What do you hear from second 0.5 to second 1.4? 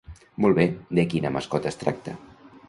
bé, de quina